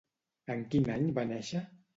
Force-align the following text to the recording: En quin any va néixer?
En 0.55 0.63
quin 0.71 0.89
any 0.95 1.13
va 1.19 1.27
néixer? 1.35 1.65